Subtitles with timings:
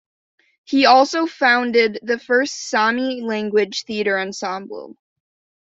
[0.63, 4.97] He also founded the first Sami language theatre ensemble.